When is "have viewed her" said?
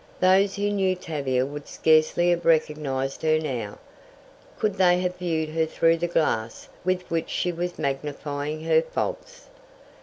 4.99-5.67